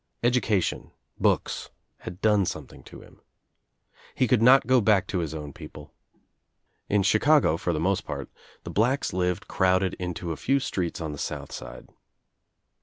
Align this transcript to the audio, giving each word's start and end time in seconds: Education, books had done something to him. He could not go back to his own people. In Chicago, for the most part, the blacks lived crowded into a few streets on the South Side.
Education, 0.23 0.89
books 1.19 1.69
had 1.99 2.21
done 2.21 2.43
something 2.47 2.81
to 2.85 3.01
him. 3.01 3.21
He 4.15 4.27
could 4.27 4.41
not 4.41 4.65
go 4.65 4.81
back 4.81 5.05
to 5.05 5.19
his 5.19 5.35
own 5.35 5.53
people. 5.53 5.93
In 6.89 7.03
Chicago, 7.03 7.55
for 7.55 7.71
the 7.71 7.79
most 7.79 8.03
part, 8.03 8.27
the 8.63 8.71
blacks 8.71 9.13
lived 9.13 9.47
crowded 9.47 9.93
into 9.99 10.31
a 10.31 10.37
few 10.37 10.59
streets 10.59 11.01
on 11.01 11.11
the 11.11 11.19
South 11.19 11.51
Side. 11.51 11.87